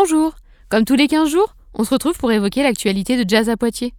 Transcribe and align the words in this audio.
Bonjour 0.00 0.36
Comme 0.68 0.84
tous 0.84 0.94
les 0.94 1.08
15 1.08 1.28
jours, 1.28 1.56
on 1.74 1.82
se 1.82 1.90
retrouve 1.90 2.16
pour 2.16 2.30
évoquer 2.30 2.62
l'actualité 2.62 3.16
de 3.16 3.28
jazz 3.28 3.48
à 3.48 3.56
Poitiers. 3.56 3.94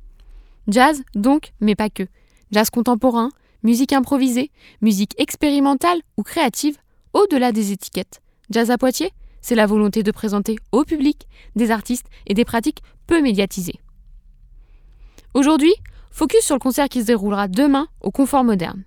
Jazz, 0.69 1.03
donc, 1.13 1.51
mais 1.59 1.75
pas 1.75 1.89
que. 1.89 2.03
Jazz 2.51 2.69
contemporain, 2.69 3.31
musique 3.63 3.92
improvisée, 3.92 4.50
musique 4.82 5.14
expérimentale 5.20 6.00
ou 6.16 6.24
créative, 6.24 6.77
au-delà 7.12 7.51
des 7.51 7.74
étiquettes. 7.74 8.21
Jazz 8.50 8.71
à 8.71 8.77
Poitiers, 8.77 9.12
c'est 9.41 9.55
la 9.55 9.66
volonté 9.66 10.02
de 10.02 10.12
présenter 10.12 10.55
au 10.71 10.86
public 10.86 11.27
des 11.57 11.70
artistes 11.70 12.07
et 12.27 12.34
des 12.34 12.45
pratiques 12.45 12.81
peu 13.05 13.21
médiatisées. 13.21 13.81
Aujourd'hui, 15.34 15.73
focus 16.11 16.45
sur 16.45 16.55
le 16.55 16.61
concert 16.61 16.88
qui 16.88 17.02
se 17.02 17.07
déroulera 17.07 17.50
demain 17.50 17.89
au 18.00 18.11
Confort 18.11 18.45
Moderne. 18.45 18.86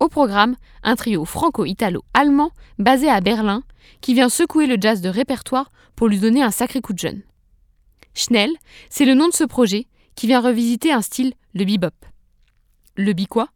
Au 0.00 0.08
programme, 0.08 0.56
un 0.82 0.96
trio 0.96 1.24
franco-italo-allemand 1.24 2.50
basé 2.78 3.08
à 3.08 3.20
Berlin 3.20 3.62
qui 4.00 4.14
vient 4.14 4.28
secouer 4.28 4.66
le 4.66 4.76
jazz 4.80 5.00
de 5.00 5.08
répertoire 5.08 5.70
pour 5.96 6.08
lui 6.08 6.18
donner 6.18 6.42
un 6.42 6.50
sacré 6.50 6.80
coup 6.80 6.92
de 6.92 6.98
jeune. 6.98 7.22
Schnell, 8.14 8.50
c'est 8.90 9.04
le 9.04 9.14
nom 9.14 9.28
de 9.28 9.34
ce 9.34 9.44
projet 9.44 9.86
qui 10.14 10.26
vient 10.26 10.40
revisiter 10.40 10.92
un 10.92 11.02
style, 11.02 11.34
le 11.54 11.64
bebop. 11.64 11.94
Le 12.96 13.12
bi 13.12 13.26
quoi? 13.26 13.48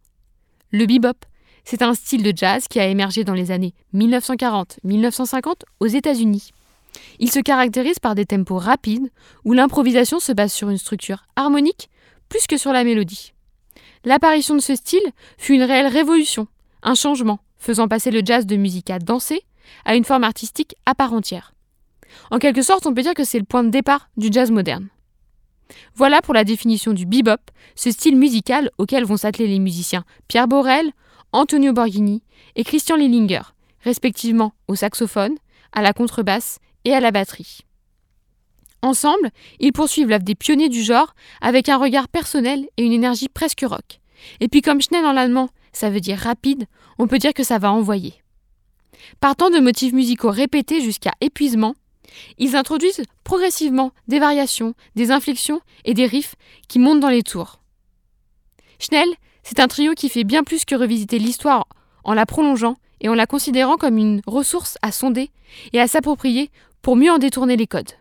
Le 0.70 0.86
bebop, 0.86 1.24
c'est 1.64 1.82
un 1.82 1.94
style 1.94 2.22
de 2.22 2.32
jazz 2.34 2.66
qui 2.68 2.80
a 2.80 2.86
émergé 2.86 3.24
dans 3.24 3.34
les 3.34 3.50
années 3.50 3.74
1940-1950 3.94 5.62
aux 5.80 5.86
États-Unis. 5.86 6.50
Il 7.18 7.30
se 7.30 7.40
caractérise 7.40 7.98
par 7.98 8.14
des 8.14 8.24
tempos 8.24 8.58
rapides 8.58 9.10
où 9.44 9.52
l'improvisation 9.52 10.18
se 10.18 10.32
base 10.32 10.52
sur 10.52 10.70
une 10.70 10.78
structure 10.78 11.24
harmonique 11.36 11.90
plus 12.28 12.46
que 12.46 12.56
sur 12.56 12.72
la 12.72 12.84
mélodie. 12.84 13.32
L'apparition 14.08 14.54
de 14.54 14.62
ce 14.62 14.74
style 14.74 15.04
fut 15.36 15.52
une 15.52 15.62
réelle 15.62 15.86
révolution, 15.86 16.48
un 16.82 16.94
changement, 16.94 17.40
faisant 17.58 17.88
passer 17.88 18.10
le 18.10 18.22
jazz 18.24 18.46
de 18.46 18.56
musique 18.56 18.88
à 18.88 18.98
danser 18.98 19.42
à 19.84 19.96
une 19.96 20.04
forme 20.04 20.24
artistique 20.24 20.76
à 20.86 20.94
part 20.94 21.12
entière. 21.12 21.52
En 22.30 22.38
quelque 22.38 22.62
sorte, 22.62 22.86
on 22.86 22.94
peut 22.94 23.02
dire 23.02 23.12
que 23.12 23.24
c'est 23.24 23.38
le 23.38 23.44
point 23.44 23.62
de 23.62 23.68
départ 23.68 24.08
du 24.16 24.28
jazz 24.32 24.50
moderne. 24.50 24.88
Voilà 25.94 26.22
pour 26.22 26.32
la 26.32 26.44
définition 26.44 26.94
du 26.94 27.04
bebop, 27.04 27.50
ce 27.74 27.90
style 27.90 28.16
musical 28.16 28.70
auquel 28.78 29.04
vont 29.04 29.18
s'atteler 29.18 29.46
les 29.46 29.58
musiciens 29.58 30.06
Pierre 30.26 30.48
Borel, 30.48 30.90
Antonio 31.32 31.74
Borghini 31.74 32.22
et 32.56 32.64
Christian 32.64 32.96
Lillinger, 32.96 33.42
respectivement 33.82 34.54
au 34.68 34.74
saxophone, 34.74 35.34
à 35.72 35.82
la 35.82 35.92
contrebasse 35.92 36.60
et 36.86 36.94
à 36.94 37.00
la 37.00 37.10
batterie. 37.10 37.58
Ensemble, 38.82 39.30
ils 39.58 39.72
poursuivent 39.72 40.08
l'œuvre 40.08 40.24
des 40.24 40.34
pionniers 40.34 40.68
du 40.68 40.82
genre 40.82 41.14
avec 41.40 41.68
un 41.68 41.78
regard 41.78 42.08
personnel 42.08 42.68
et 42.76 42.84
une 42.84 42.92
énergie 42.92 43.28
presque 43.28 43.64
rock. 43.66 44.00
Et 44.40 44.48
puis 44.48 44.62
comme 44.62 44.80
Schnell 44.80 45.04
en 45.04 45.16
allemand, 45.16 45.48
ça 45.72 45.90
veut 45.90 46.00
dire 46.00 46.18
rapide, 46.18 46.66
on 46.98 47.06
peut 47.06 47.18
dire 47.18 47.34
que 47.34 47.44
ça 47.44 47.58
va 47.58 47.72
envoyer. 47.72 48.14
Partant 49.20 49.50
de 49.50 49.58
motifs 49.58 49.92
musicaux 49.92 50.30
répétés 50.30 50.80
jusqu'à 50.80 51.12
épuisement, 51.20 51.74
ils 52.38 52.56
introduisent 52.56 53.02
progressivement 53.24 53.92
des 54.06 54.18
variations, 54.18 54.74
des 54.96 55.10
inflexions 55.10 55.60
et 55.84 55.94
des 55.94 56.06
riffs 56.06 56.36
qui 56.68 56.78
montent 56.78 57.00
dans 57.00 57.08
les 57.08 57.22
tours. 57.22 57.60
Schnell, 58.78 59.08
c'est 59.42 59.60
un 59.60 59.68
trio 59.68 59.94
qui 59.94 60.08
fait 60.08 60.24
bien 60.24 60.44
plus 60.44 60.64
que 60.64 60.74
revisiter 60.74 61.18
l'histoire 61.18 61.66
en 62.04 62.14
la 62.14 62.26
prolongeant 62.26 62.76
et 63.00 63.08
en 63.08 63.14
la 63.14 63.26
considérant 63.26 63.76
comme 63.76 63.98
une 63.98 64.22
ressource 64.26 64.78
à 64.82 64.92
sonder 64.92 65.30
et 65.72 65.80
à 65.80 65.88
s'approprier 65.88 66.50
pour 66.82 66.96
mieux 66.96 67.10
en 67.10 67.18
détourner 67.18 67.56
les 67.56 67.66
codes. 67.66 67.92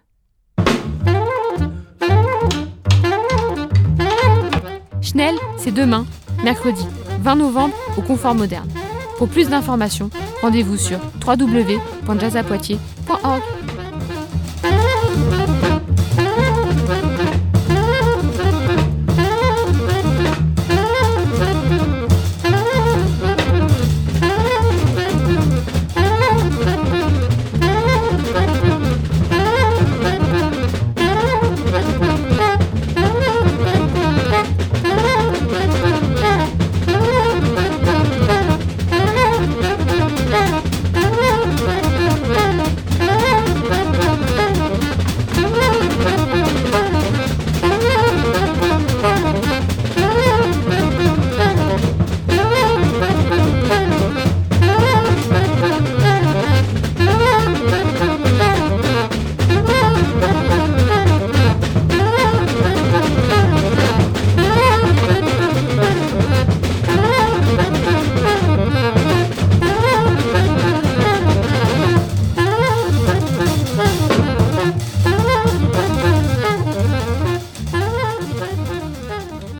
Schnell, 5.07 5.35
c'est 5.57 5.71
demain, 5.71 6.05
mercredi 6.43 6.85
20 7.21 7.35
novembre, 7.35 7.73
au 7.97 8.01
Confort 8.01 8.35
Moderne. 8.35 8.67
Pour 9.17 9.29
plus 9.29 9.47
d'informations, 9.47 10.09
rendez-vous 10.41 10.75
sur 10.75 10.99
www.jazzapoitiers.org. 11.25 13.41